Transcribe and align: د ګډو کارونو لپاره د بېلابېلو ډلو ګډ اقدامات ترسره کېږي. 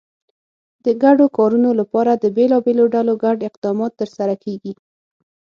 د 0.85 0.87
ګډو 1.03 1.25
کارونو 1.37 1.69
لپاره 1.79 2.11
د 2.15 2.25
بېلابېلو 2.35 2.85
ډلو 2.95 3.13
ګډ 3.23 3.37
اقدامات 3.49 3.91
ترسره 4.01 4.35
کېږي. 4.43 4.73